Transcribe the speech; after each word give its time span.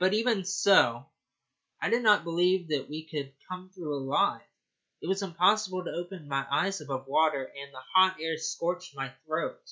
But 0.00 0.14
even 0.14 0.44
so 0.44 1.06
I 1.80 1.90
did 1.90 2.02
not 2.02 2.24
believe 2.24 2.70
that 2.70 2.88
we 2.88 3.06
could 3.06 3.32
come 3.48 3.70
through 3.70 3.96
alive. 3.96 4.42
It 5.00 5.06
was 5.06 5.22
impossible 5.22 5.84
to 5.84 5.92
open 5.92 6.26
my 6.26 6.44
eyes 6.50 6.80
above 6.80 7.06
water, 7.06 7.44
and 7.44 7.72
the 7.72 7.84
hot 7.94 8.16
air 8.20 8.36
scorched 8.36 8.96
my 8.96 9.10
throat. 9.26 9.62